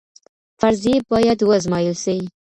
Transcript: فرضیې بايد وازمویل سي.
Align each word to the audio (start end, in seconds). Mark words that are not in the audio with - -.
فرضیې 0.59 0.95
بايد 1.09 1.39
وازمویل 1.47 1.95
سي. 2.03 2.17